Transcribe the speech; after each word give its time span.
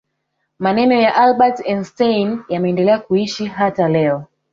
maneno 0.59 0.95
ya 1.01 1.13
albert 1.15 1.59
einstein 1.65 2.43
yameendelea 2.49 2.99
kuishi 2.99 3.45
hata 3.45 3.87
leo 3.89 4.25